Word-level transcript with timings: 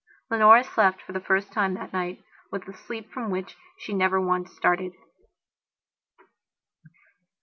Leonora 0.31 0.63
slept 0.63 0.99
for 0.99 1.11
the 1.13 1.19
first 1.19 1.51
time 1.51 1.75
that 1.75 1.93
night 1.93 2.23
with 2.51 2.67
a 2.67 2.73
sleep 2.75 3.11
from 3.13 3.29
which 3.29 3.55
she 3.77 3.93
never 3.93 4.19
once 4.19 4.51
started. 4.51 4.93